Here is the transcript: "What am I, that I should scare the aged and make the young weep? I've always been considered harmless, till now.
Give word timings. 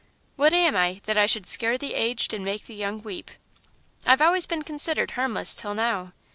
"What 0.35 0.51
am 0.51 0.75
I, 0.75 0.99
that 1.05 1.15
I 1.15 1.27
should 1.27 1.45
scare 1.45 1.77
the 1.77 1.93
aged 1.93 2.33
and 2.33 2.43
make 2.43 2.65
the 2.65 2.73
young 2.73 3.03
weep? 3.03 3.29
I've 4.03 4.17
always 4.19 4.47
been 4.47 4.63
considered 4.63 5.11
harmless, 5.11 5.53
till 5.53 5.75
now. 5.75 6.13